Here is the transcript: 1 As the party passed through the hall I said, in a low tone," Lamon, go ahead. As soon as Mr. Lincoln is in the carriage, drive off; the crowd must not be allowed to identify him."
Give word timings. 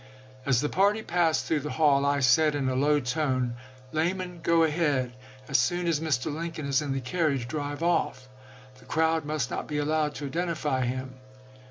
1 0.45 0.47
As 0.49 0.61
the 0.61 0.67
party 0.67 1.03
passed 1.03 1.45
through 1.45 1.59
the 1.59 1.69
hall 1.69 2.07
I 2.07 2.21
said, 2.21 2.55
in 2.55 2.67
a 2.67 2.75
low 2.75 2.99
tone," 2.99 3.55
Lamon, 3.93 4.39
go 4.41 4.63
ahead. 4.63 5.13
As 5.47 5.59
soon 5.59 5.85
as 5.85 5.99
Mr. 5.99 6.33
Lincoln 6.33 6.65
is 6.65 6.81
in 6.81 6.91
the 6.93 7.01
carriage, 7.01 7.47
drive 7.47 7.83
off; 7.83 8.27
the 8.79 8.85
crowd 8.85 9.25
must 9.25 9.51
not 9.51 9.67
be 9.67 9.77
allowed 9.77 10.15
to 10.15 10.25
identify 10.25 10.83
him." 10.85 11.19